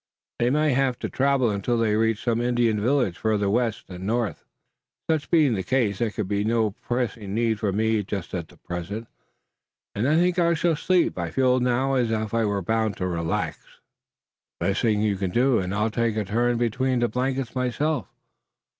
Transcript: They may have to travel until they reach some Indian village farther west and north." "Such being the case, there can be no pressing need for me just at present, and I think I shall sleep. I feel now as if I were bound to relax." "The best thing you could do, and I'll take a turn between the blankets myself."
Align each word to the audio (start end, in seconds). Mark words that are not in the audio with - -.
They 0.39 0.49
may 0.49 0.73
have 0.73 0.97
to 0.97 1.09
travel 1.09 1.51
until 1.51 1.77
they 1.77 1.95
reach 1.95 2.23
some 2.23 2.41
Indian 2.41 2.81
village 2.81 3.19
farther 3.19 3.51
west 3.51 3.85
and 3.87 4.03
north." 4.07 4.43
"Such 5.07 5.29
being 5.29 5.53
the 5.53 5.61
case, 5.61 5.99
there 5.99 6.09
can 6.09 6.25
be 6.25 6.43
no 6.43 6.71
pressing 6.71 7.35
need 7.35 7.59
for 7.59 7.71
me 7.71 8.01
just 8.01 8.33
at 8.33 8.49
present, 8.63 9.07
and 9.93 10.07
I 10.09 10.15
think 10.15 10.39
I 10.39 10.55
shall 10.55 10.75
sleep. 10.75 11.19
I 11.19 11.29
feel 11.29 11.59
now 11.59 11.93
as 11.93 12.09
if 12.09 12.33
I 12.33 12.45
were 12.45 12.63
bound 12.63 12.97
to 12.97 13.05
relax." 13.05 13.59
"The 14.59 14.69
best 14.69 14.81
thing 14.81 15.03
you 15.03 15.17
could 15.17 15.33
do, 15.33 15.59
and 15.59 15.71
I'll 15.71 15.91
take 15.91 16.17
a 16.17 16.25
turn 16.25 16.57
between 16.57 16.97
the 17.01 17.07
blankets 17.07 17.53
myself." 17.53 18.07